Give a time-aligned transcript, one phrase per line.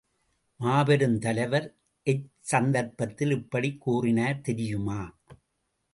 [0.59, 1.67] மாபெருந் தலைவர்
[2.07, 5.01] எச்சந்தர்ப்பத்தில் இப்படிக் கூறினார் தெரியுமா?